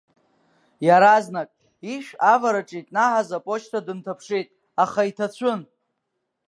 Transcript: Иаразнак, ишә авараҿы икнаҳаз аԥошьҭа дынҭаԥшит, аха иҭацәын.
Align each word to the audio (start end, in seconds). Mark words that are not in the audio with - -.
Иаразнак, 0.87 1.49
ишә 1.93 2.11
авараҿы 2.33 2.75
икнаҳаз 2.79 3.29
аԥошьҭа 3.37 3.85
дынҭаԥшит, 3.85 4.47
аха 4.83 5.01
иҭацәын. 5.09 5.61